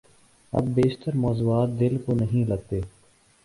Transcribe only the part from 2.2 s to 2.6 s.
نہیں